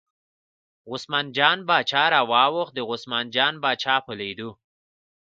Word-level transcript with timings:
عثمان 0.91 1.25
جان 1.37 1.59
باچا 1.69 2.03
راواوښت، 2.13 2.73
د 2.75 2.79
عثمان 2.91 3.25
جان 3.35 3.53
باچا 3.63 3.95
په 4.05 4.13
لیدو. 4.19 4.49